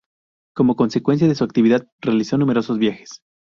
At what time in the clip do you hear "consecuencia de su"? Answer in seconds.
0.77-1.43